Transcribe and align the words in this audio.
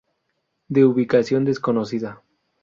De 0.67 0.83
ubicación 0.83 1.45
desconocida. 1.45 2.23